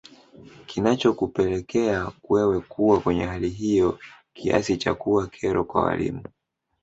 [0.65, 3.99] Kinachokupelekea wewe kuwa kwenye hali hiyo
[4.33, 6.23] kiasi cha kuwa kero kwa walimu